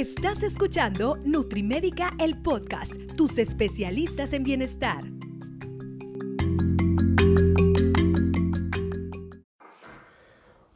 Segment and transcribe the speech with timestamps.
[0.00, 5.04] Estás escuchando Nutrimédica, el podcast, tus especialistas en bienestar.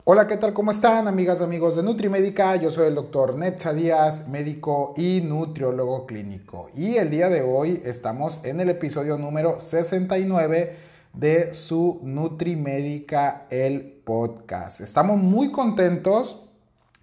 [0.04, 0.52] Hola, ¿qué tal?
[0.52, 2.56] ¿Cómo están, amigas amigos de Nutrimédica?
[2.56, 6.68] Yo soy el doctor Netza Díaz, médico y nutriólogo clínico.
[6.76, 10.76] Y el día de hoy estamos en el episodio número 69
[11.14, 14.82] de su Nutrimédica, el podcast.
[14.82, 16.42] Estamos muy contentos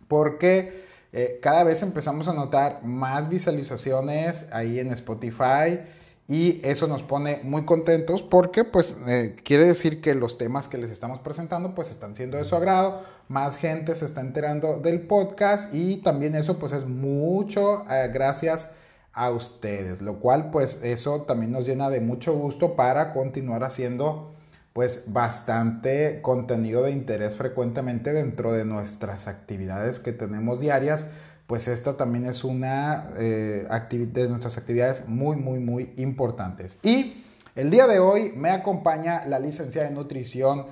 [0.07, 5.79] porque eh, cada vez empezamos a notar más visualizaciones ahí en Spotify
[6.27, 10.77] y eso nos pone muy contentos porque pues eh, quiere decir que los temas que
[10.77, 15.01] les estamos presentando pues están siendo de su agrado, más gente se está enterando del
[15.01, 18.69] podcast y también eso pues es mucho eh, gracias
[19.11, 24.31] a ustedes, lo cual pues eso también nos llena de mucho gusto para continuar haciendo
[24.73, 31.07] pues bastante contenido de interés frecuentemente dentro de nuestras actividades que tenemos diarias
[31.51, 36.77] pues esta también es una eh, de nuestras actividades muy, muy, muy importantes.
[36.81, 37.25] Y
[37.57, 40.67] el día de hoy me acompaña la licenciada en nutrición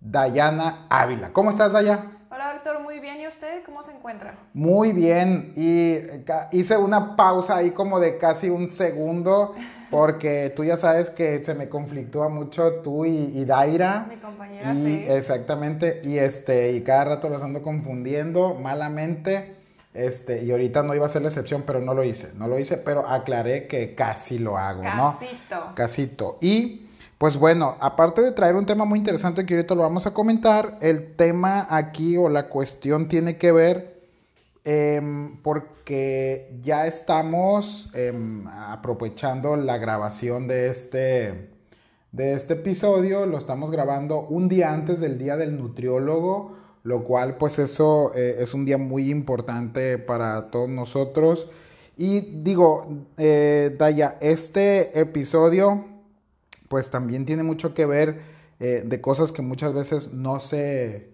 [0.00, 1.30] Dayana Ávila.
[1.34, 2.06] ¿Cómo estás, Daya?
[2.30, 3.20] Hola, doctor, muy bien.
[3.20, 4.34] ¿Y usted cómo se encuentra?
[4.54, 5.52] Muy bien.
[5.56, 5.98] Y
[6.56, 9.54] hice una pausa ahí como de casi un segundo
[9.94, 14.06] porque tú ya sabes que se me conflictúa mucho tú y, Daira.
[14.08, 15.04] Mi compañera, y, sí.
[15.08, 16.00] Exactamente.
[16.02, 19.54] Y, este, y cada rato los ando confundiendo malamente.
[19.94, 22.32] Este, y ahorita no iba a ser la excepción, pero no lo hice.
[22.36, 25.16] No lo hice, pero aclaré que casi lo hago, ¿no?
[25.20, 25.74] Casito.
[25.76, 26.38] Casito.
[26.40, 30.10] Y pues bueno, aparte de traer un tema muy interesante que ahorita lo vamos a
[30.10, 33.93] comentar, el tema aquí o la cuestión tiene que ver
[34.64, 41.50] em, porque ya estamos em, aprovechando la grabación de este,
[42.12, 47.38] de este episodio, lo estamos grabando un día antes del día del nutriólogo lo cual
[47.38, 51.50] pues eso eh, es un día muy importante para todos nosotros.
[51.96, 55.86] Y digo, eh, Daya, este episodio
[56.68, 58.20] pues también tiene mucho que ver
[58.60, 61.08] eh, de cosas que muchas veces no se,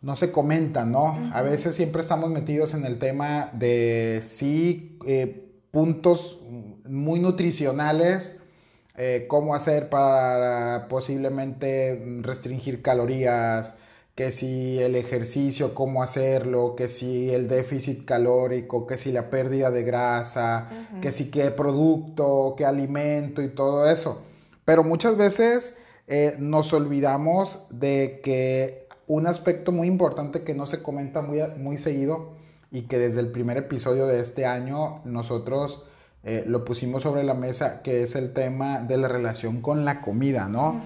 [0.00, 1.30] no se comentan, ¿no?
[1.32, 4.98] A veces siempre estamos metidos en el tema de sí
[5.70, 6.42] puntos
[6.88, 8.40] muy nutricionales,
[9.28, 13.76] cómo hacer para posiblemente restringir calorías,
[14.18, 19.70] que si el ejercicio, cómo hacerlo, que si el déficit calórico, que si la pérdida
[19.70, 20.68] de grasa,
[21.00, 24.24] que si qué producto, qué alimento y todo eso.
[24.64, 30.82] Pero muchas veces eh, nos olvidamos de que un aspecto muy importante que no se
[30.82, 32.34] comenta muy, muy seguido
[32.70, 35.88] y que desde el primer episodio de este año nosotros
[36.24, 40.02] eh, lo pusimos sobre la mesa, que es el tema de la relación con la
[40.02, 40.80] comida, ¿no?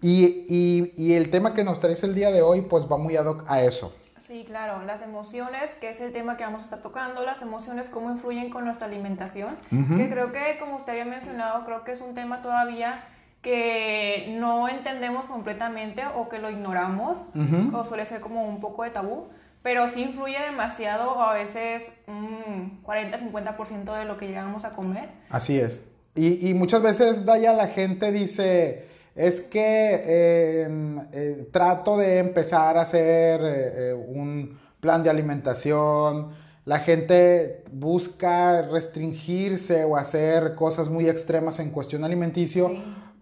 [0.00, 3.44] Y, el tema que nos traes el día de hoy, pues va muy ad hoc
[3.46, 3.94] a eso.
[4.18, 7.90] Sí, claro, las emociones, que es el tema que vamos a estar tocando, las emociones,
[7.90, 12.00] cómo influyen con nuestra alimentación, que creo que, como usted había mencionado, creo que es
[12.00, 13.04] un tema todavía
[13.42, 17.26] que no entendemos completamente o que lo ignoramos,
[17.72, 19.28] o suele ser como un poco de tabú,
[19.62, 25.10] pero sí influye demasiado, o a veces un 40-50% de lo que llegamos a comer.
[25.28, 25.82] Así es.
[26.14, 32.78] Y, y muchas veces, Daya, la gente dice es que em, eh, trato de empezar
[32.78, 36.30] a hacer eh, eh, un plan de alimentación.
[36.64, 42.70] La gente busca restringirse o hacer cosas muy extremas en cuestión alimenticio,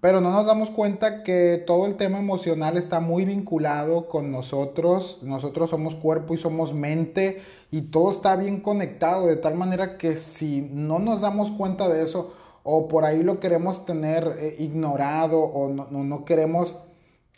[0.00, 5.18] pero no nos damos cuenta que todo el tema emocional está muy vinculado con nosotros.
[5.22, 10.16] Nosotros somos cuerpo y somos mente y todo está bien conectado de tal manera que
[10.16, 15.40] si no nos damos cuenta de eso, o por ahí lo queremos tener eh, ignorado
[15.40, 16.84] o no, no, queremos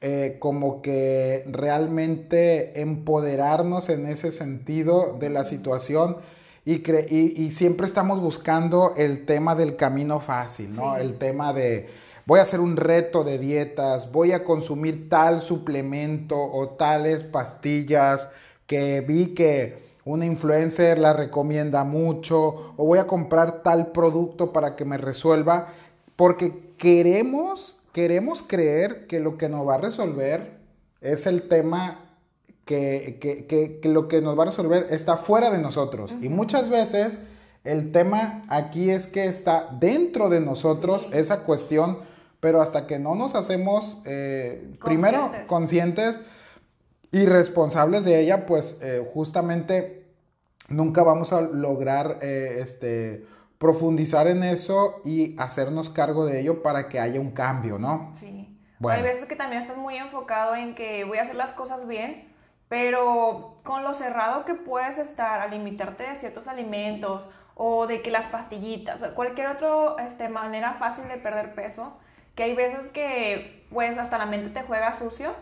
[0.03, 6.16] eh, como que realmente empoderarnos en ese sentido de la situación
[6.65, 6.82] y,
[7.15, 10.97] y, siempre estamos buscando el tema del camino fácil, ¿no?
[10.97, 11.88] El tema de
[12.30, 18.28] voy a hacer un reto de dietas, voy a consumir tal suplemento o tales pastillas
[18.68, 24.77] que vi que una influencer la recomienda mucho o voy a comprar tal producto para
[24.77, 25.71] que me resuelva,
[26.15, 30.53] porque queremos, queremos creer que lo que nos va a resolver
[31.00, 31.98] es el tema
[32.65, 33.18] que,
[33.80, 36.15] que, lo que nos va a resolver está fuera de nosotros.
[36.21, 37.22] Y muchas veces
[37.65, 42.09] el tema aquí es que está dentro de nosotros esa cuestión,
[42.41, 46.21] pero hasta que no nos hacemos eh, primero conscientes
[47.13, 50.07] y responsables de ella, pues eh, justamente
[50.69, 53.27] nunca vamos a lograr eh, este,
[53.59, 58.13] profundizar en eso y hacernos cargo de ello para que haya un cambio, ¿no?
[58.19, 58.57] Sí.
[58.89, 62.33] Hay veces que también estás muy enfocado en que voy a hacer las cosas bien,
[62.69, 68.10] pero con lo cerrado que puedes estar al limitarte de ciertos alimentos o de que
[68.10, 71.98] las pastillitas, cualquier otra este, manera fácil de perder peso,
[72.41, 75.34] que hay veces que pues hasta la mente te juega sucio,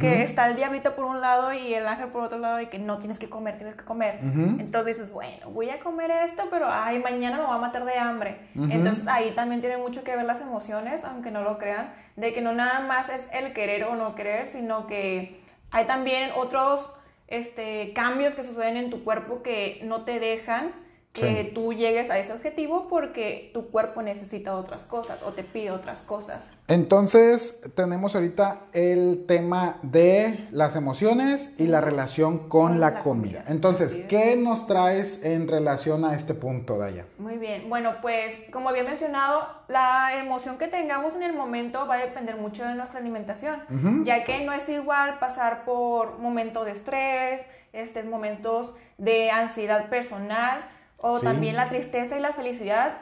[0.00, 2.80] que está el diablito por un lado y el ángel por otro lado de que
[2.80, 4.18] no tienes que comer, tienes que comer.
[4.58, 7.96] Entonces dices, bueno, voy a comer esto, pero ay, mañana me voy a matar de
[7.96, 8.40] hambre.
[8.56, 12.40] Entonces ahí también tiene mucho que ver las emociones, aunque no lo crean, de que
[12.40, 15.40] no nada más es el querer o no querer, sino que
[15.70, 16.92] hay también otros
[17.28, 20.72] este, cambios que suceden en tu cuerpo que no te dejan
[21.12, 25.70] que tú llegues a ese objetivo porque tu cuerpo necesita otras cosas o te pide
[25.70, 26.52] otras cosas.
[26.68, 33.44] Entonces, tenemos ahorita el tema de las emociones y la relación con, la, comida.
[33.48, 37.04] Entonces, ¿qué nos traes en relación a este punto, Daya?
[37.18, 37.68] Muy bien.
[37.68, 42.36] Bueno, pues como había mencionado, la emoción que tengamos en el momento va a depender
[42.36, 43.60] mucho de nuestra alimentación,
[44.04, 47.42] ya que no es igual pasar por momentos de estrés,
[47.72, 50.64] este, momentos de ansiedad personal,
[51.02, 52.96] o también la tristeza y la felicidad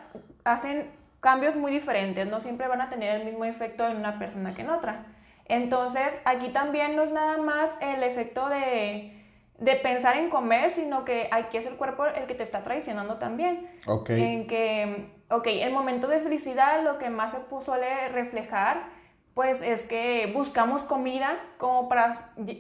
[0.45, 4.55] hacen cambios muy diferentes, no siempre van a tener el mismo efecto en una persona
[4.55, 5.07] que en otra.
[5.47, 9.17] Entonces, aquí también no es nada más el efecto de,
[9.83, 13.69] pensar en comer, sino que aquí es el cuerpo el que te está traicionando también.
[13.87, 14.11] Ok.
[14.11, 19.00] En que, ok, el momento de felicidad lo que más se suele reflejar
[19.41, 22.13] pues es que buscamos comida como para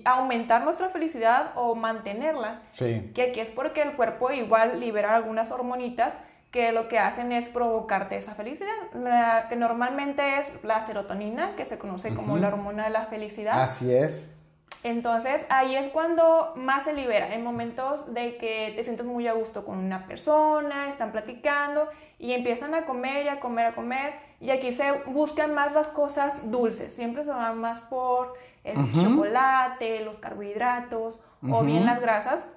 [0.06, 2.62] aumentar nuestra felicidad o mantenerla.
[2.70, 3.10] Sí.
[3.14, 6.14] Que aquí es porque el cuerpo igual libera algunas hormonitas
[6.50, 11.66] que lo que hacen es provocarte esa felicidad, la, que normalmente es la serotonina, que
[11.66, 13.62] se conoce como la hormona de la felicidad.
[13.62, 14.34] Así es.
[14.82, 19.34] Entonces ahí es cuando más se libera, en momentos de que te sientes muy a
[19.34, 24.29] gusto con una persona, están platicando y empiezan a comer y a comer, a comer.
[24.40, 28.34] Y aquí se buscan más las cosas dulces, siempre se van más por
[28.64, 32.56] el chocolate, los carbohidratos o bien las grasas.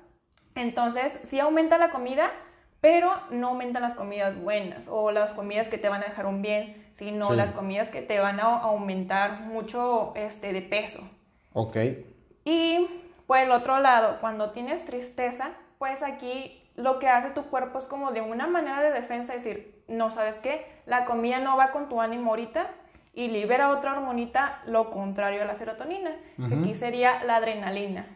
[0.56, 2.32] Entonces sí aumenta la comida,
[2.80, 6.42] pero no aumentan las comidas buenas o las comidas que te van a dejar un
[6.42, 11.02] bien, sino las comidas que te van a aumentar mucho este, de peso.
[11.54, 11.78] Ok.
[12.46, 12.88] Y
[13.28, 17.86] por el otro lado, cuando tienes tristeza, pues aquí lo que hace tu cuerpo es
[17.86, 21.90] como de una manera de defensa decir, no sabes qué, la comida no va con
[21.90, 22.68] tu ánimo ahorita
[23.14, 26.16] y libera otra hormonita, lo contrario a la serotonina,
[26.50, 28.08] que aquí sería la adrenalina,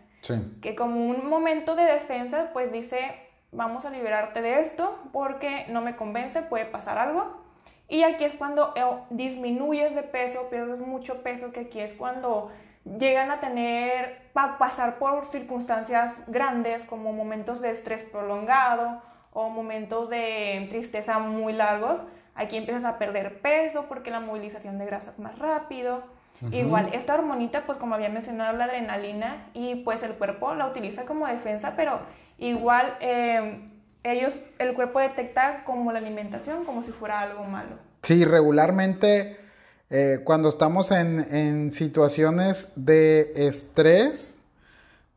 [0.61, 3.15] que como un momento de defensa, pues dice,
[3.51, 7.45] vamos a liberarte de esto porque no me convence, puede pasar algo.
[7.89, 12.51] Y aquí es cuando eh, disminuyes de peso, pierdes mucho peso, que aquí es cuando
[12.99, 19.01] llegan a tener, a pasar por circunstancias grandes como momentos de estrés prolongado
[19.33, 21.99] o momentos de tristeza muy largos.
[22.35, 26.03] Aquí empiezas a perder peso porque la movilización de grasa es más rápido.
[26.51, 31.05] Igual, esta hormonita, pues como había mencionado, la adrenalina, y pues el cuerpo la utiliza
[31.05, 31.99] como defensa, pero
[32.37, 33.67] igual eh,
[34.03, 37.77] ellos, el cuerpo detecta como la alimentación, como si fuera algo malo.
[38.03, 39.46] Sí, regularmente
[39.89, 44.37] eh, cuando estamos en, situaciones de estrés,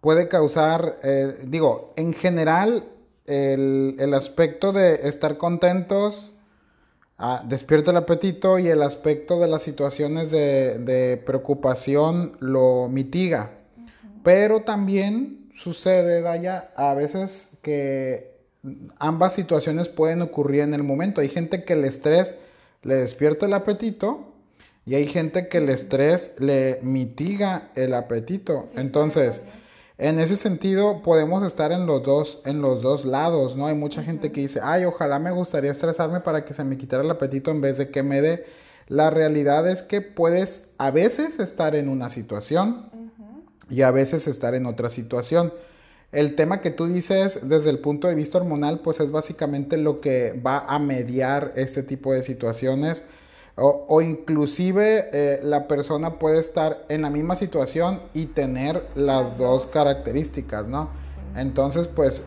[0.00, 2.84] puede causar, eh, digo, en general,
[3.26, 6.32] el, aspecto de estar contentos
[7.18, 13.50] ah, despierta el apetito y el aspecto de las situaciones de, preocupación lo mitiga.
[14.22, 18.38] Pero también sucede, Daya, a veces que
[18.98, 21.20] ambas situaciones pueden ocurrir en el momento.
[21.20, 22.36] Hay gente que el estrés
[22.82, 24.29] le despierta el apetito
[24.86, 28.68] y hay gente que el estrés le mitiga el apetito.
[28.76, 29.42] Entonces,
[29.98, 33.66] en ese sentido podemos estar en los dos en los dos lados, ¿no?
[33.66, 37.02] Hay mucha gente que dice, "Ay, ojalá me gustaría estresarme para que se me quitara
[37.02, 38.46] el apetito en vez de que me dé."
[38.88, 42.90] La realidad es que puedes a veces estar en una situación
[43.68, 45.52] y a veces estar en otra situación.
[46.12, 50.00] El tema que tú dices desde el punto de vista hormonal, pues es básicamente lo
[50.00, 53.04] que va a mediar este tipo de situaciones
[53.56, 59.66] o, inclusive eh, la persona puede estar en la misma situación y tener las dos
[59.66, 60.88] características, ¿no?
[61.36, 62.26] Entonces, pues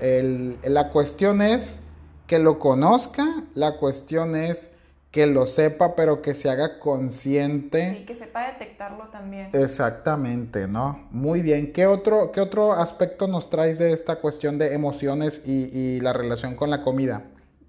[0.64, 1.80] la cuestión es
[2.28, 4.70] que lo conozca, la cuestión es
[5.12, 7.98] que lo sepa, pero que se haga consciente.
[7.98, 9.50] Sí, que sepa detectarlo también.
[9.54, 11.08] Exactamente, ¿no?
[11.12, 11.72] Muy bien.
[11.72, 16.56] ¿Qué otro, qué otro aspecto nos traes de esta cuestión de emociones y la relación
[16.56, 17.26] con la comida?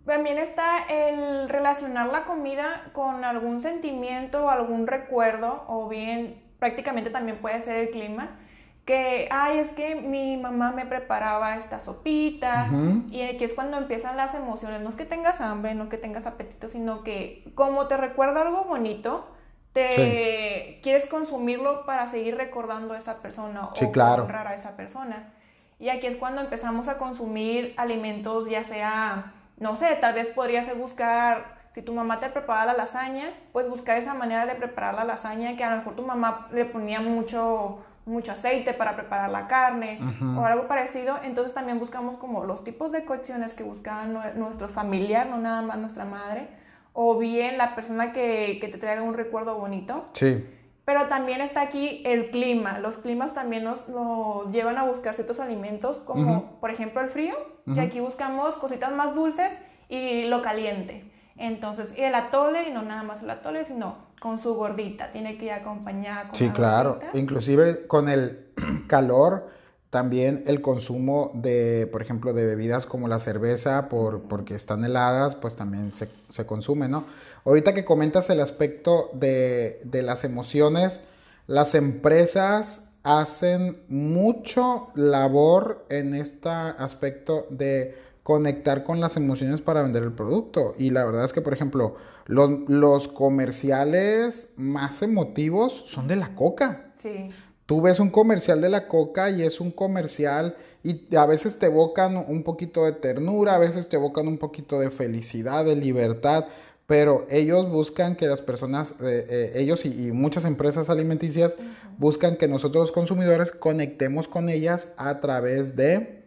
[0.07, 7.11] También está el relacionar la comida con algún sentimiento o algún recuerdo, o bien prácticamente
[7.11, 8.37] también puede ser el clima,
[8.85, 12.69] que, ay, es que mi mamá me preparaba esta sopita,
[13.11, 16.27] y aquí es cuando empiezan las emociones, no es que tengas hambre, no que tengas
[16.27, 19.27] apetito, sino que como te recuerda algo bonito,
[19.73, 24.23] te quieres consumirlo para seguir recordando a esa persona Sí, o claro.
[24.23, 25.33] honrar a esa persona.
[25.81, 30.63] Y aquí es cuando empezamos a consumir alimentos, ya sea, no sé, tal vez podría
[30.65, 34.95] ser buscar, si tu mamá te prepara la lasaña, pues buscar esa manera de preparar
[34.95, 39.31] la lasaña que a lo mejor tu mamá le ponía mucho, mucho aceite para preparar
[39.31, 39.99] la carne
[40.39, 41.19] o algo parecido.
[41.23, 45.63] Entonces también buscamos como los tipos de cocciones que buscaban nue- nuestro familiar, no nada
[45.63, 46.49] más nuestra madre,
[46.93, 50.11] o bien la persona que, que te traiga un recuerdo bonito.
[50.13, 50.47] Sí,
[50.85, 52.79] Pero también está aquí el clima.
[52.79, 57.35] Los climas también nos, nos llevan a buscar ciertos alimentos, como por ejemplo el frío,
[57.73, 59.57] que aquí buscamos cositas más dulces
[59.89, 61.11] y lo caliente.
[61.37, 65.11] Entonces, y el atole, y no nada más el atole, sino con su gordita.
[65.11, 66.95] Tiene que ir acompañada con sí, la claro.
[66.95, 67.19] gordita.
[67.19, 68.47] Inclusive con el
[68.87, 69.49] calor,
[69.91, 75.35] también el consumo de, por ejemplo, de bebidas como la cerveza, por, porque están heladas,
[75.35, 77.05] pues también se, se consume, ¿no?
[77.45, 81.03] Ahorita que comentas el aspecto de, de las emociones,
[81.47, 90.03] las empresas hacen mucho labor en este aspecto de conectar con las emociones para vender
[90.03, 90.75] el producto.
[90.79, 91.97] Y la verdad es que, por ejemplo,
[92.27, 96.95] los, los comerciales más emotivos son de la coca.
[96.99, 97.31] Sí.
[97.67, 101.67] Tú ves un comercial de la coca y es un comercial y a veces te
[101.67, 106.47] evocan un poquito de ternura, a veces te evocan un poquito de felicidad, de libertad,
[106.87, 111.57] pero ellos buscan que las personas, eh, eh, ellos y, y muchas empresas alimenticias
[111.99, 116.25] buscan que nosotros los consumidores conectemos con ellas a través de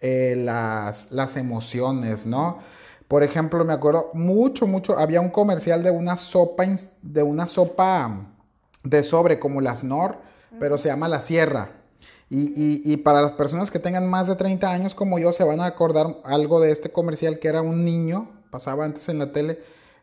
[0.00, 2.58] eh, las, las emociones, ¿no?
[3.06, 6.64] Por ejemplo, me acuerdo mucho, mucho, había un comercial de una sopa,
[7.02, 8.26] de una sopa
[8.82, 10.16] de sobre como las Nor,
[10.58, 11.70] pero se llama La Sierra.
[12.28, 15.42] Y, y- y para las personas que tengan más de 30 años como yo, se
[15.44, 19.32] van a acordar algo de este comercial que era un niño, pasaba antes en la
[19.32, 19.58] tele,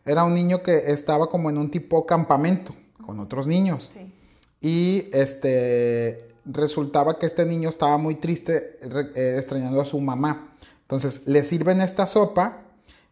[0.07, 2.73] era un niño que estaba como en un tipo campamento
[3.05, 3.91] con otros niños.
[3.93, 4.13] Sí.
[4.61, 10.55] Y este resultaba que este niño estaba muy triste, eh, extrañando a su mamá.
[10.81, 12.61] Entonces le sirven esta sopa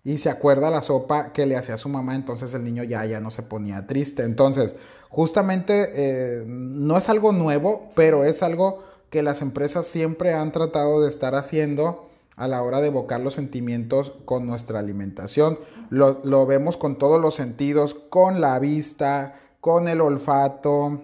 [0.04, 3.20] y se acuerda la sopa que le hacía su mamá, entonces el niño ya, ya
[3.20, 4.24] no se ponía triste.
[4.24, 4.76] Entonces,
[5.10, 11.02] justamente eh, no es algo nuevo, pero es algo que las empresas siempre han tratado
[11.02, 15.60] de estar haciendo a la hora de evocar los sentimientos con nuestra alimentación.
[15.90, 21.02] Lo, lo vemos con todos los sentidos, con la vista, con el olfato,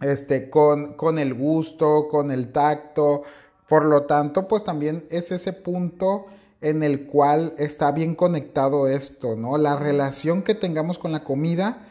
[0.00, 3.22] este, con, con el gusto, con el tacto.
[3.68, 6.26] Por lo tanto, pues también es ese punto
[6.60, 9.58] en el cual está bien conectado esto, ¿no?
[9.58, 11.89] La relación que tengamos con la comida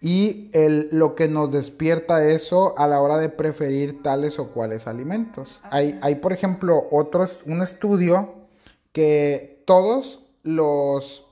[0.00, 4.86] y el, lo que nos despierta eso a la hora de preferir tales o cuales
[4.86, 5.60] alimentos.
[5.70, 8.34] Hay, hay, por ejemplo, otro, es- un estudio
[8.92, 11.24] que todos los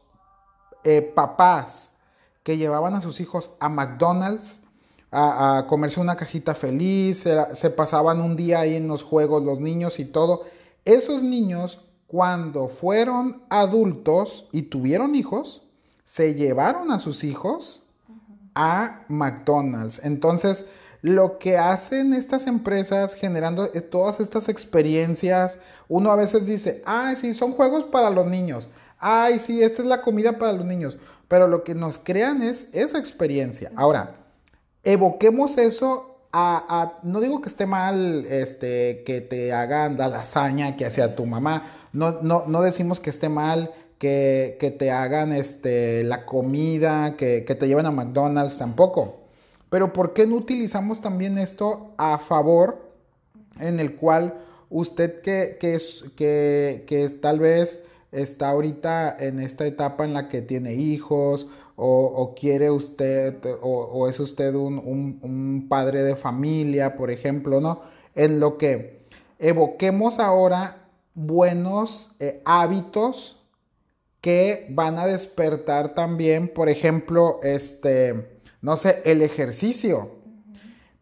[0.85, 1.92] eh, papás
[2.42, 4.61] que llevaban a sus hijos a McDonald's
[5.11, 9.44] a, a comerse una cajita feliz, era- se pasaban un día ahí en los juegos
[9.44, 10.42] los niños y todo.
[10.85, 15.62] Esos niños, cuando fueron adultos y tuvieron hijos,
[16.02, 17.84] se llevaron a sus hijos
[18.55, 20.01] a McDonald's.
[20.05, 20.67] Entonces,
[21.03, 25.59] lo que hacen estas empresas generando eh, todas estas experiencias,
[25.89, 28.69] uno a veces dice, ay, sí, son juegos para los niños.
[28.99, 30.97] Ay, sí, esta es la comida para los niños.
[31.29, 33.71] Pero lo que nos crean es esa experiencia.
[33.77, 34.17] Ahora,
[34.83, 40.87] evoquemos eso a, no digo que esté mal este, que te hagan la lasaña que
[40.87, 43.73] hacía tu mamá, no, no, no decimos que esté mal
[44.59, 49.21] que, te hagan este, la comida, que, que te lleven a McDonald's tampoco.
[49.71, 52.91] Pero ¿por qué no utilizamos también esto a favor
[53.61, 54.35] en el cual
[54.71, 60.29] usted que, que, es, que, que tal vez está ahorita en esta etapa en la
[60.29, 66.97] que tiene hijos o, quiere usted o, es usted un, un- un padre de familia,
[66.97, 67.81] por ejemplo, ¿no?
[68.15, 69.01] En lo que
[69.41, 73.44] evoquemos ahora buenos eh, hábitos
[74.25, 80.12] que van a despertar también, por ejemplo, este, no sé, el ejercicio.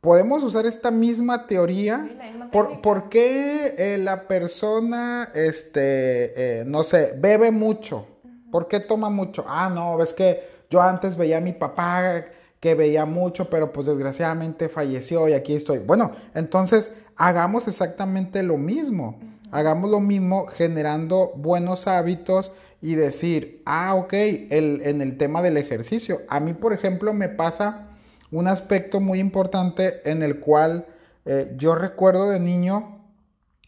[0.01, 2.05] Podemos usar esta misma teoría.
[2.05, 5.83] Sí, misma ¿Por, por qué eh, la persona, este,
[6.63, 8.09] eh, no sé, bebe mucho?
[8.51, 9.45] ¿Por qué toma mucho?
[9.47, 12.25] Ah, no, ves que yo antes veía a mi papá
[12.59, 15.79] que veía mucho, pero pues desgraciadamente falleció y aquí estoy.
[15.79, 19.21] Bueno, entonces hagamos exactamente lo mismo.
[19.53, 22.53] Hagamos lo mismo generando buenos hábitos
[22.83, 26.21] y decir, ah, ok, el, en el tema del ejercicio.
[26.29, 27.89] A mí, por ejemplo, me pasa
[28.31, 30.87] un aspecto muy importante en el cual
[31.25, 33.07] eh, yo recuerdo de niño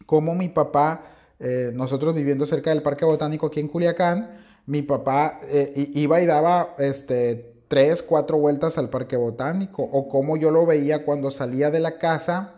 [0.05, 1.07] cómo mi papá,
[1.39, 6.27] eh, nosotros viviendo cerca del Parque Botánico aquí en Culiacán, mi papá eh, iba y
[6.27, 11.71] daba este, tres, cuatro vueltas al parque botánico, o como yo lo veía cuando salía
[11.71, 12.55] de la casa,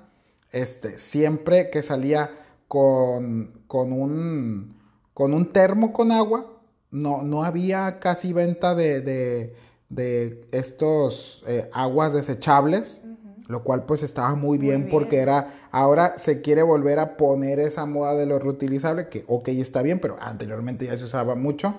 [0.52, 2.30] este, siempre que salía
[2.68, 4.76] con, con, un,
[5.16, 6.44] con un termo con agua,
[6.90, 9.56] no, no había casi venta de, de,
[9.88, 13.00] de estos eh, aguas desechables,
[13.48, 17.86] lo cual pues estaba muy bien, porque era, ahora se quiere volver a poner esa
[17.86, 21.74] moda de lo reutilizable, que ok está bien, pero anteriormente ya se usaba mucho.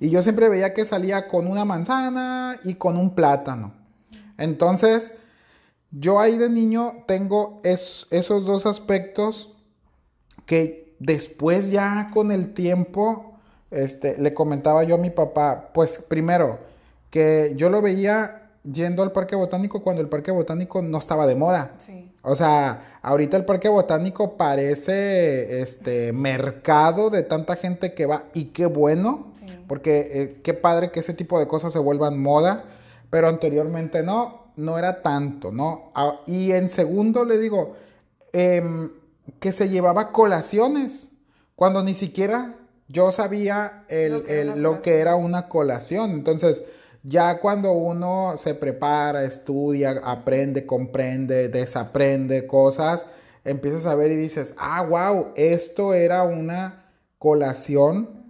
[0.00, 3.74] Y yo siempre veía que salía con una manzana y con un plátano.
[4.38, 5.18] Entonces,
[5.92, 9.54] yo ahí de niño tengo esos dos aspectos
[10.46, 13.34] que después ya con el tiempo,
[13.70, 16.58] este, le comentaba yo a mi papá, pues primero,
[17.10, 21.34] que yo lo veía yendo al parque botánico cuando el parque botánico no estaba de
[21.34, 21.72] moda.
[22.22, 28.46] O sea, ahorita el parque botánico parece este mercado de tanta gente que va y
[28.46, 29.32] qué bueno
[29.66, 32.64] porque eh, qué padre que ese tipo de cosas se vuelvan moda,
[33.08, 35.92] pero anteriormente no, no era tanto, ¿no?
[35.94, 37.74] Ah, y en segundo le digo,
[38.34, 38.90] em,
[39.40, 41.10] que se llevaba colaciones,
[41.56, 42.56] cuando ni siquiera
[42.88, 46.10] yo sabía lo, que era, una colación.
[46.12, 46.62] Entonces,
[47.02, 53.06] ya cuando uno se prepara, estudia, aprende, comprende, desaprende cosas,
[53.44, 56.84] empiezas a ver y dices, ah, wow, esto era una
[57.18, 58.22] colación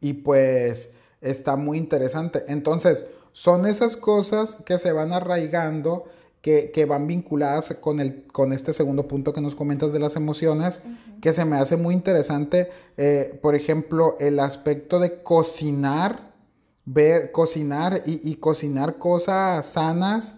[0.00, 2.44] y pues está muy interesante.
[2.48, 6.04] Entonces, son esas cosas que se van arraigando,
[6.42, 10.82] que, van vinculadas con, el, con este segundo punto que nos comentas de las emociones,
[11.20, 12.70] que se me hace muy interesante.
[12.96, 16.32] Eh, por ejemplo, el aspecto de cocinar,
[16.84, 20.34] ver, cocinar y, y cocinar cosas sanas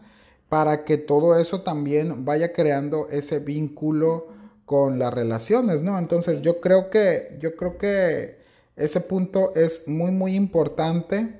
[0.51, 4.29] para que todo eso también vaya creando ese vínculo
[4.67, 5.99] con las relaciones, ¿no?
[5.99, 8.39] Entonces yo creo que, yo creo que
[8.77, 11.35] ese punto es muy, muy importante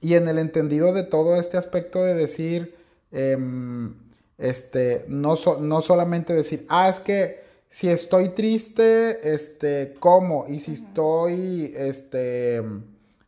[0.00, 2.74] y en el entendido de todo este aspecto de decir,
[3.12, 3.94] em,
[4.38, 10.46] este, no, no solamente decir, ah, es que si estoy triste, este, ¿cómo?
[10.48, 12.62] Y si estoy, este,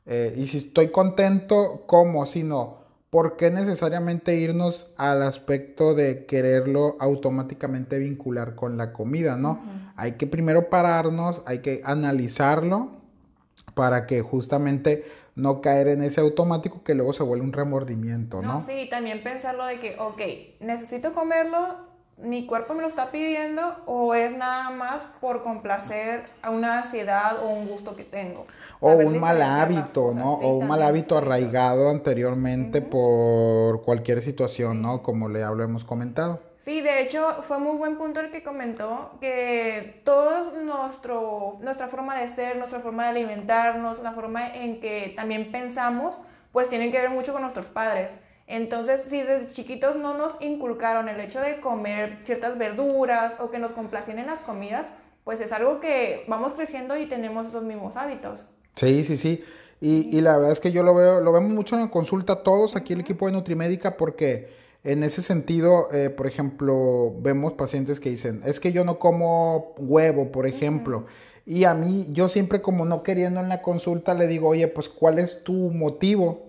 [0.07, 2.25] eh, y si estoy contento, ¿cómo?
[2.27, 2.79] Sino,
[3.11, 9.61] ¿por qué necesariamente irnos al aspecto de quererlo automáticamente vincular con la comida, no?
[9.97, 13.00] Hay que primero pararnos, hay que analizarlo
[13.81, 18.57] para que justamente no caer en ese automático que luego se vuelve un remordimiento, ¿no?
[18.57, 20.21] No, sí, también pensarlo de que, ok,
[20.61, 21.77] necesito comerlo,
[22.19, 27.43] mi cuerpo me lo está pidiendo o es nada más por complacer a una ansiedad
[27.43, 28.47] o un gusto que tengo.
[28.81, 30.35] O un mal hábito, ¿no?
[30.35, 35.03] o un mal hábito arraigado anteriormente por cualquier situación, ¿no?
[35.03, 36.50] Como le hemos comentado.
[36.61, 40.03] Sí, de hecho fue muy buen punto el que comentó que
[40.63, 46.21] nuestro, nuestra forma de ser, nuestra forma de alimentarnos, la forma en que también pensamos,
[46.53, 48.13] pues tienen que ver mucho con nuestros padres.
[48.47, 53.59] Entonces, si desde chiquitos no nos inculcaron el hecho de comer ciertas verduras o que
[53.59, 54.91] nos complacen en las comidas,
[55.25, 58.45] pues es algo que vamos creciendo y tenemos esos mismos hábitos.
[58.75, 59.43] Sí, sí, sí.
[59.81, 62.43] Y, y la verdad es que yo lo veo, lo vemos mucho en la consulta
[62.43, 68.01] todos aquí el equipo de Nutrimédica porque en ese sentido, eh, por ejemplo, vemos pacientes
[68.01, 71.07] que dicen, es que yo no como huevo, por ejemplo.
[71.45, 74.89] Y a mí, yo siempre como no queriendo en la consulta, le digo, oye, pues
[74.89, 76.47] ¿cuál es tu motivo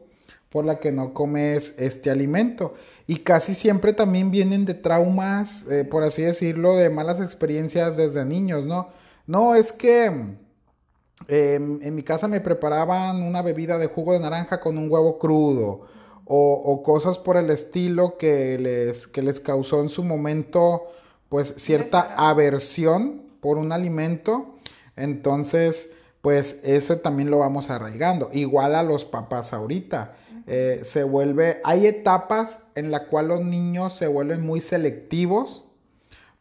[0.50, 2.76] por la que no comes este alimento?
[3.06, 8.24] Y casi siempre también vienen de traumas, eh, por así decirlo, de malas experiencias desde
[8.24, 8.90] niños, ¿no?
[9.28, 14.62] No, es que em, en mi casa me preparaban una bebida de jugo de naranja
[14.62, 15.88] con un huevo crudo
[16.26, 20.84] o, cosas por el estilo que les, que les causó en su momento
[21.30, 24.56] pues cierta aversión por un alimento.
[24.96, 28.30] Entonces, pues eso también lo vamos arraigando.
[28.34, 30.16] Igual a los papás ahorita.
[30.48, 35.66] Eh, se vuelve, hay etapas en las cuales los niños se vuelven muy selectivos,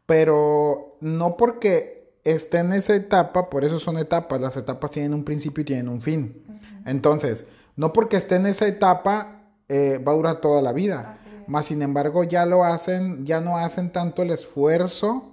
[0.07, 5.25] pero no porque esté en esa etapa, por eso son etapas, las etapas tienen un
[5.25, 6.43] principio y tienen un fin.
[6.87, 9.39] Entonces, no porque esté en esa etapa
[9.71, 11.17] eh, va a durar toda la vida.
[11.47, 15.31] Más sin embargo, ya lo hacen, ya no hacen tanto el esfuerzo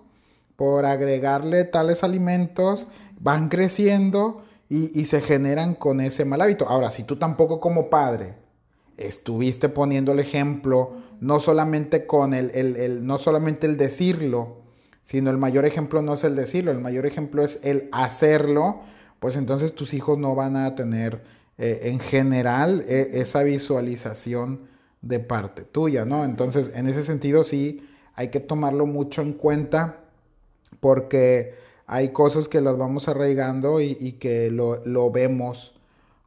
[0.55, 2.85] por agregarle tales alimentos,
[3.19, 6.69] van creciendo y, se generan con ese mal hábito.
[6.69, 8.35] Ahora, si tú tampoco como padre
[8.97, 14.57] estuviste poniendo el ejemplo, no solamente con el, el, no solamente el decirlo,
[15.01, 18.81] sino el mayor ejemplo no es el decirlo, el mayor ejemplo es el hacerlo,
[19.19, 21.23] pues entonces tus hijos no van a tener
[21.57, 24.67] eh, en general e, esa visualización
[25.01, 26.23] de parte tuya, ¿no?
[26.25, 29.99] Entonces, en ese sentido sí hay que tomarlo mucho en cuenta
[30.79, 31.55] porque
[31.87, 35.79] hay cosas que las vamos arraigando y, que lo, vemos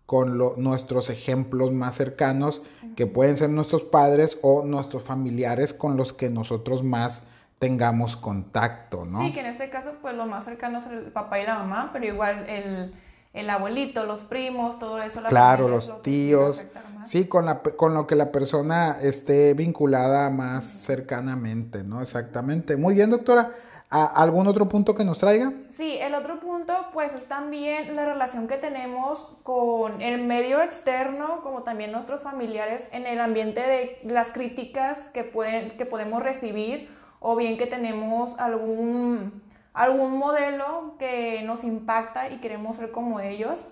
[0.07, 2.63] con nuestros ejemplos más cercanos,
[2.97, 9.05] que pueden ser nuestros padres o nuestros familiares con los que nosotros más tengamos contacto,
[9.05, 9.21] ¿no?
[9.21, 11.91] Sí, que en este caso, pues lo más cercano es el papá y la mamá,
[11.93, 12.95] pero igual el,
[13.33, 15.21] el abuelito, los primos, todo eso.
[15.21, 16.65] La claro, los tíos.
[17.05, 22.03] Sí, con, la, con lo que la persona esté vinculada más cercanamente, ¿no?
[22.03, 22.77] Exactamente.
[22.77, 23.55] Muy bien, doctora.
[23.91, 25.53] ¿Algún otro punto que nos traiga?
[25.69, 31.41] Sí, el otro punto pues es también la relación que tenemos con el medio externo,
[31.43, 36.89] como también nuestros familiares, en el ambiente de las críticas que, pueden, que podemos recibir
[37.19, 43.65] o bien que tenemos algún, algún modelo que nos impacta y queremos ser como ellos.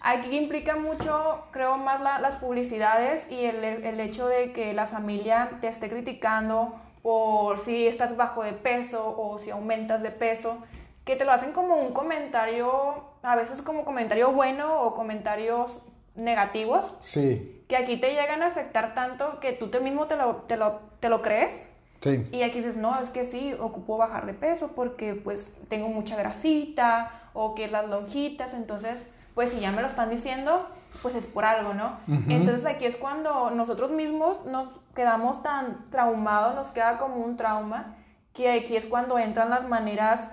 [0.00, 5.58] Aquí implica mucho, creo, más las publicidades y el, el hecho de que la familia
[5.60, 10.58] te esté criticando por si estás bajo de peso o si aumentas de peso,
[11.04, 15.82] que te lo hacen como un comentario, a veces como comentario bueno o comentarios
[16.16, 16.96] negativos.
[17.02, 17.64] Sí.
[17.68, 20.80] Que aquí te llegan a afectar tanto que tú te mismo te lo, te lo,
[20.98, 21.68] te lo crees.
[22.02, 22.26] Sí.
[22.32, 26.16] Y aquí dices, no, es que sí, ocupo bajar de peso porque pues tengo mucha
[26.16, 30.66] grasita o que las lonjitas, entonces pues si ya me lo están diciendo,
[31.02, 31.96] pues es por algo, ¿no?
[32.28, 37.96] Entonces aquí es cuando nosotros mismos nos quedamos tan traumados, nos queda como un trauma,
[38.32, 40.32] que aquí es cuando entran las maneras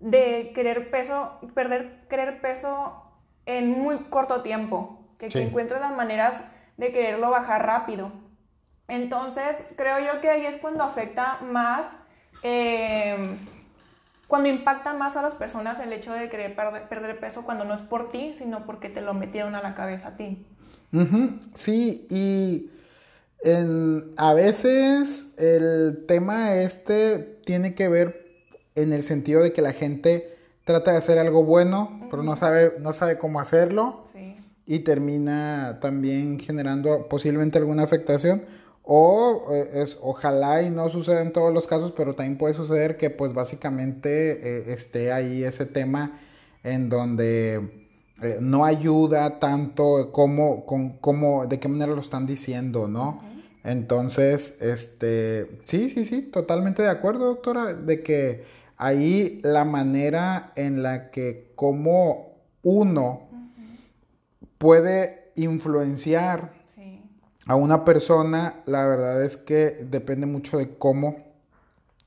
[0.00, 3.04] de querer peso, perder, querer peso
[3.46, 6.40] en muy corto tiempo, que aquí encuentran las maneras
[6.76, 8.10] de quererlo bajar rápido.
[8.90, 11.92] Entonces, creo yo que ahí es cuando afecta más
[12.42, 13.36] eh,
[14.30, 17.80] cuando impacta más a las personas el hecho de querer perder, peso cuando no es
[17.80, 20.46] por ti, sino porque te lo metieron a la cabeza a ti.
[21.56, 22.70] Sí, y
[24.16, 28.44] a veces el tema este tiene que ver
[28.76, 32.74] en el sentido de que la gente trata de hacer algo bueno, pero no sabe,
[32.78, 34.06] no sabe cómo hacerlo
[34.64, 38.44] y termina también generando posiblemente alguna afectación
[38.92, 42.96] o eh, es, ojalá y no suceda en todos los casos, pero también puede suceder
[42.96, 46.18] que pues básicamente eh, esté ahí ese tema
[46.64, 47.86] en donde
[48.20, 53.22] eh, no ayuda tanto como, con, como, de qué manera lo están diciendo, ¿no?
[53.62, 58.44] Entonces, este, sí, sí, sí, totalmente de acuerdo, doctora, de que
[58.76, 63.28] ahí la manera en la que como uno
[64.58, 66.59] puede influenciar
[67.46, 71.16] a una persona, la verdad es que depende mucho de cómo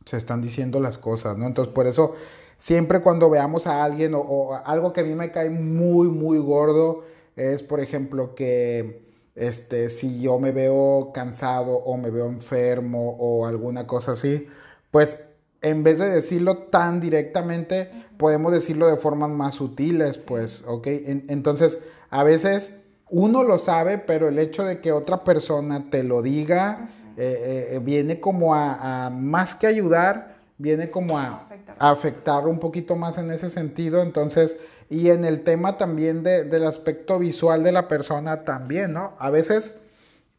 [0.05, 1.47] se están diciendo las cosas, ¿no?
[1.47, 2.15] Entonces, por eso,
[2.57, 7.03] siempre cuando veamos a alguien o, algo que a mí me cae muy, muy gordo,
[7.35, 9.03] es, por ejemplo, que
[9.35, 14.47] este, si yo me veo cansado o me veo enfermo o alguna cosa así,
[14.91, 15.25] pues
[15.61, 20.87] en vez de decirlo tan directamente, podemos decirlo de formas más sutiles, pues, ¿ok?
[21.29, 22.82] entonces, a veces
[23.13, 27.79] uno lo sabe, pero el hecho de que otra persona te lo diga eh, eh,
[27.79, 31.47] viene como a, más que ayudar, viene como a,
[31.77, 34.01] afectar un poquito más en ese sentido.
[34.01, 34.57] Entonces,
[34.89, 39.13] y en el tema también del aspecto visual de la persona también, ¿no?
[39.19, 39.77] A veces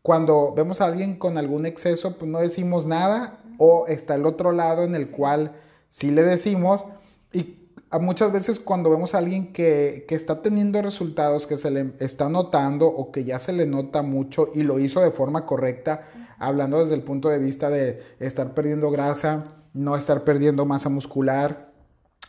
[0.02, 4.50] cuando vemos a alguien con algún exceso, pues no decimos nada, o está el otro
[4.50, 5.52] lado en el cual
[5.90, 6.87] sí le decimos,
[7.32, 7.63] y
[7.98, 12.87] muchas veces cuando vemos a alguien que, está teniendo resultados, que se le está notando
[12.87, 16.94] o que ya se le nota mucho y lo hizo de forma correcta, hablando desde
[16.94, 21.72] el punto de vista de estar perdiendo grasa, no estar perdiendo masa muscular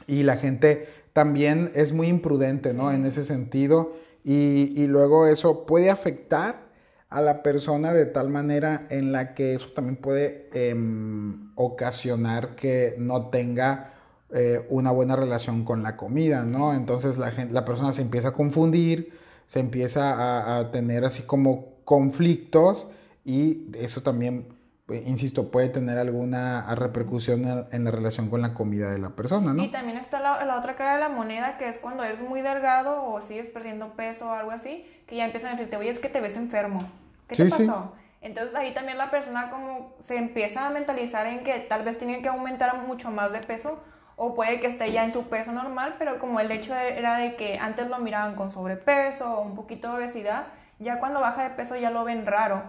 [0.08, 2.92] y la gente también es muy imprudente, ¿no?
[2.92, 6.66] En ese sentido y, luego eso puede afectar
[7.10, 12.96] a la persona de tal manera en la que eso también puede em, ocasionar que
[12.98, 13.95] no tenga
[14.34, 16.74] eh, una buena relación con la comida, ¿no?
[16.74, 19.14] Entonces la, gente, la persona se empieza a confundir,
[19.46, 22.88] se empieza a, tener así como conflictos
[23.24, 24.48] y eso también,
[24.90, 29.54] eh, insisto, puede tener alguna repercusión en, la relación con la comida de la persona,
[29.54, 29.64] ¿no?
[29.64, 33.06] Y también está la, otra cara de la moneda, que es cuando eres muy delgado
[33.06, 36.10] o sigues perdiendo peso o algo así, que ya empiezan a decirte, oye, es que
[36.10, 36.80] te ves enfermo.
[37.28, 37.94] ¿Qué te pasó?
[38.22, 42.24] Entonces ahí también la persona como se empieza a mentalizar en que tal vez tiene
[42.24, 43.78] que aumentar mucho más de peso
[44.16, 47.36] o puede que esté ya en su peso normal, pero como el hecho era de
[47.36, 50.48] que antes lo miraban con sobrepeso o un poquito de obesidad,
[50.80, 52.64] ya cuando baja de peso ya lo ven raro.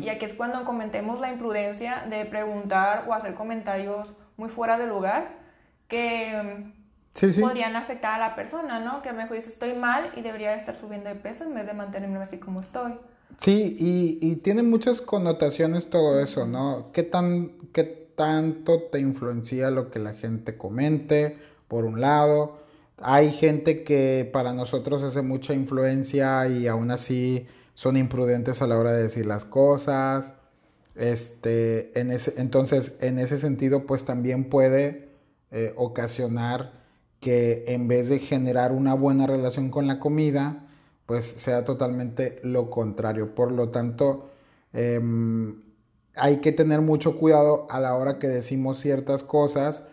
[0.00, 4.86] Y aquí es cuando comentemos la imprudencia de preguntar o hacer comentarios muy fuera de
[4.86, 5.28] lugar
[5.88, 6.64] que
[7.40, 9.02] podrían afectar a la persona, ¿no?
[9.02, 12.18] Que mejor dice estoy mal y debería estar subiendo de peso en vez de mantenerme
[12.18, 12.94] así como estoy.
[13.38, 16.90] Sí, y, y tiene muchas connotaciones todo eso, ¿no?
[16.92, 22.64] ¿Qué tan, qué tanto te influencia lo que la gente comente, por un lado,
[22.98, 28.78] Hay gente que para nosotros hace mucha influencia y aún así son imprudentes a la
[28.78, 30.32] hora de decir las cosas.
[30.94, 35.10] Este, en ese, entonces, en ese sentido, pues también puede
[35.50, 36.72] eh, ocasionar
[37.20, 40.66] que en vez de generar una buena relación con la comida,
[41.06, 43.34] pues sea totalmente lo contrario.
[43.34, 44.30] Por lo tanto,
[44.72, 45.62] em,
[46.16, 49.88] hay que tener mucho cuidado a la hora que decimos ciertas cosas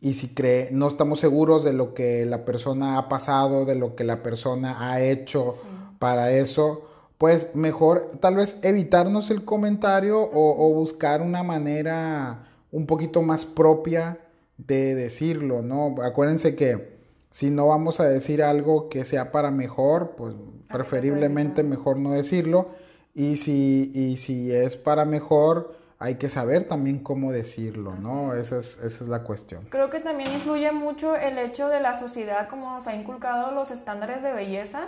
[0.00, 3.96] y si cree, no estamos seguros de lo que la persona ha pasado, de lo
[3.96, 5.56] que la persona ha hecho
[5.98, 6.82] para eso,
[7.18, 14.18] pues mejor tal vez evitarnos el comentario o, buscar una manera un poquito más propia
[14.56, 15.96] de decirlo, ¿no?
[16.02, 16.98] Acuérdense que
[17.30, 20.34] si no vamos a decir algo que sea para mejor, pues
[20.72, 22.68] preferiblemente mejor no decirlo.
[23.18, 28.32] Y si, y si es para mejor, hay que saber también cómo decirlo, ¿no?
[28.32, 29.66] Esa es, esa es la cuestión.
[29.70, 33.72] Creo que también influye mucho el hecho de la sociedad, como nos ha inculcado los
[33.72, 34.82] estándares de belleza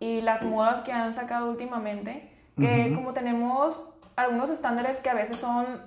[0.00, 5.36] y las modas que han sacado últimamente, que como tenemos algunos estándares que a veces
[5.36, 5.82] son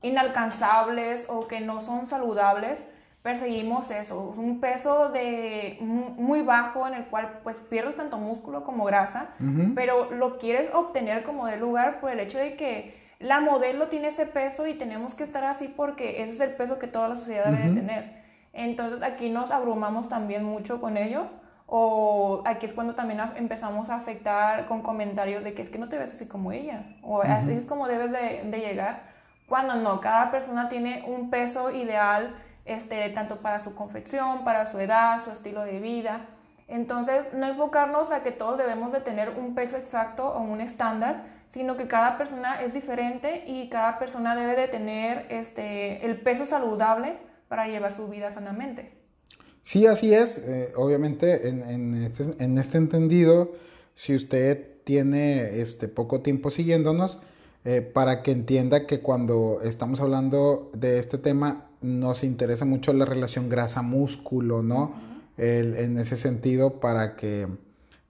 [0.00, 2.78] inalcanzables o que no son saludables,
[3.24, 8.84] perseguimos eso, un peso de muy bajo en el cual pues pierdes tanto músculo como
[8.84, 9.28] grasa,
[9.74, 14.08] pero lo quieres obtener como de lugar por el hecho de que la modelo tiene
[14.08, 17.16] ese peso y tenemos que estar así porque ese es el peso que toda la
[17.16, 18.22] sociedad debe tener.
[18.52, 21.30] Entonces aquí nos abrumamos también mucho con ello
[21.64, 25.88] o aquí es cuando también empezamos a afectar con comentarios de que es que no
[25.88, 29.04] te ves así como ella, o así es como debes de, llegar,
[29.48, 32.34] cuando no, cada persona tiene un peso ideal,
[32.64, 36.26] este, tanto para su confección, para su edad, su estilo de vida.
[36.66, 41.24] Entonces, no enfocarnos a que todos debemos de tener un peso exacto o un estándar,
[41.48, 46.44] sino que cada persona es diferente y cada persona debe de tener este, el peso
[46.46, 47.16] saludable
[47.48, 48.92] para llevar su vida sanamente.
[49.62, 50.38] Sí, así es.
[50.38, 53.52] Eh, obviamente, en, este, en, este, entendido,
[53.94, 57.20] si usted tiene este, poco tiempo siguiéndonos,
[57.64, 63.04] eh, para que entienda que cuando estamos hablando de este tema, nos interesa mucho la
[63.04, 64.94] relación grasa-músculo, ¿no?
[65.36, 67.48] en ese sentido, para que,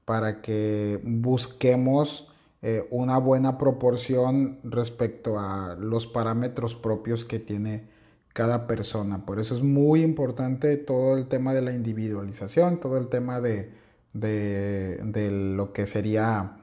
[0.05, 2.29] para que busquemos
[2.67, 7.91] eh, una buena proporción respecto a los parámetros propios que tiene
[8.33, 9.27] cada persona.
[9.27, 13.71] Por eso es muy importante todo el tema de la individualización, todo el tema de,
[14.15, 16.57] lo que sería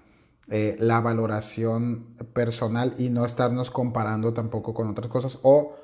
[0.49, 5.75] eh, la valoración personal y no estarnos comparando tampoco con otras cosas o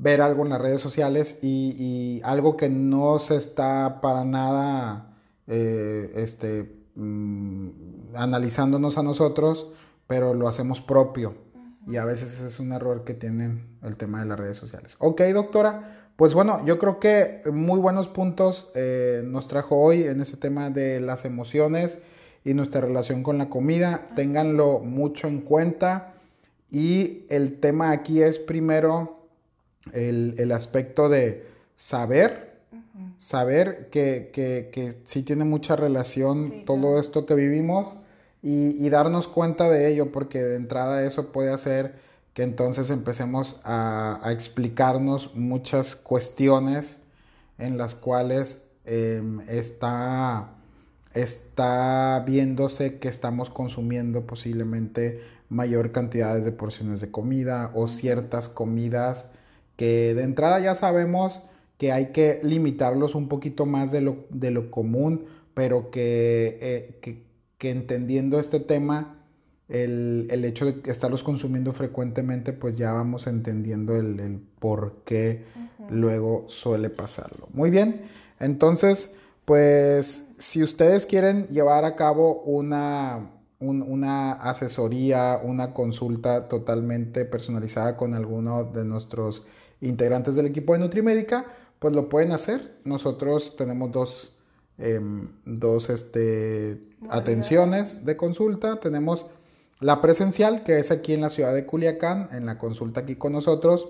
[0.00, 6.12] ver algo en las redes sociales y, algo que no se está para nada eh,
[6.16, 7.68] este, mm,
[8.14, 9.72] analizándonos a nosotros,
[10.06, 11.34] pero lo hacemos propio
[11.86, 14.96] y a veces es un error que tienen el tema de las redes sociales.
[14.98, 20.20] Ok, doctora, pues bueno, yo creo que muy buenos puntos eh, nos trajo hoy en
[20.20, 22.00] ese tema de las emociones
[22.44, 24.08] y nuestra relación con la comida.
[24.16, 26.14] Ténganlo mucho en cuenta.
[26.70, 29.17] Y el tema aquí es primero
[29.92, 32.58] el, aspecto de saber,
[33.18, 37.94] saber que, que, sí tiene mucha relación todo esto que vivimos
[38.42, 41.94] y, darnos cuenta de ello, porque de entrada eso puede hacer
[42.34, 47.00] que entonces empecemos a, explicarnos muchas cuestiones
[47.58, 50.50] en las cuales em, está,
[51.14, 59.32] está viéndose que estamos consumiendo posiblemente mayor cantidad de porciones de comida o ciertas comidas
[59.78, 61.44] que de entrada ya sabemos
[61.78, 66.98] que hay que limitarlos un poquito más de lo, de lo común, pero que, eh,
[67.00, 67.22] que,
[67.58, 69.24] que entendiendo este tema,
[69.68, 75.44] el, hecho de estarlos consumiendo frecuentemente, pues ya vamos entendiendo el, por qué
[75.88, 77.46] luego suele pasarlo.
[77.52, 78.02] Muy bien,
[78.40, 79.14] entonces,
[79.44, 88.14] pues si ustedes quieren llevar a cabo una, una asesoría, una consulta totalmente personalizada con
[88.14, 89.46] alguno de nuestros
[89.80, 91.46] integrantes del equipo de Nutrimédica,
[91.78, 92.78] pues lo pueden hacer.
[92.84, 94.38] Nosotros tenemos dos
[94.78, 98.78] Em, dos este, atenciones de consulta.
[98.78, 99.26] Tenemos
[99.80, 103.32] la presencial, que es aquí en la ciudad de Culiacán, en la consulta aquí con
[103.32, 103.88] nosotros,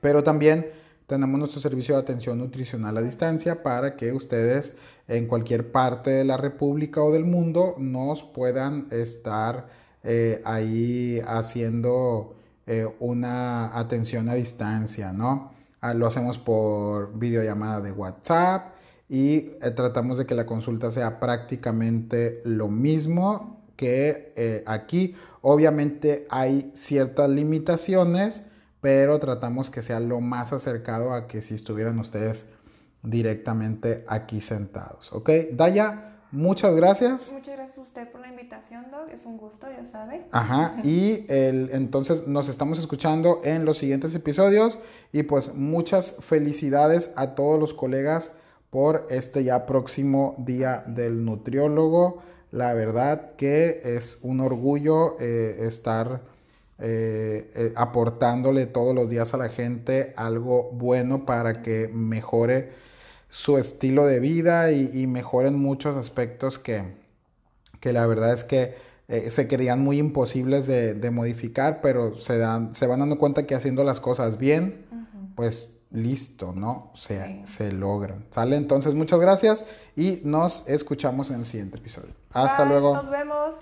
[0.00, 0.70] pero también
[1.06, 4.76] tenemos nuestro servicio de atención nutricional a distancia para que ustedes
[5.08, 9.68] en cualquier parte de la República o del mundo nos puedan estar
[10.04, 15.52] eh, ahí haciendo eh, una atención a distancia, ¿no?
[15.80, 18.72] Ah, lo hacemos por videollamada de WhatsApp,
[19.12, 25.14] y eh, tratamos de que la consulta sea prácticamente lo mismo que eh, aquí.
[25.42, 28.40] Obviamente hay ciertas limitaciones,
[28.80, 32.46] pero tratamos que sea lo más acercado a que si estuvieran ustedes
[33.02, 35.12] directamente aquí sentados.
[35.12, 35.28] ¿Ok?
[35.52, 37.32] Daya, muchas gracias.
[37.32, 39.08] Muchas gracias a usted por la invitación, Doc.
[39.12, 40.20] Es un gusto, ya sabe.
[40.32, 40.76] Ajá.
[40.82, 44.80] Y el, entonces nos estamos escuchando en los siguientes episodios.
[45.12, 48.32] Y pues muchas felicidades a todos los colegas
[48.70, 52.22] por este ya próximo día del nutriólogo.
[52.50, 56.22] La verdad que es un orgullo eh, estar
[56.78, 62.72] eh, eh, aportándole todos los días a la gente algo bueno para que mejore
[63.32, 66.84] su estilo de vida y, mejoren muchos aspectos que,
[67.80, 68.76] que, la verdad es que
[69.30, 73.84] se creían muy imposibles de, modificar, pero se, dan, se van dando cuenta que haciendo
[73.84, 74.84] las cosas bien,
[75.34, 76.90] pues listo, ¿no?
[76.94, 78.26] Se, se logran.
[78.30, 78.56] ¿Sale?
[78.56, 79.64] Entonces, muchas gracias
[79.96, 82.12] y nos escuchamos en el siguiente episodio.
[82.34, 82.94] Hasta luego.
[82.94, 83.56] Nos vemos.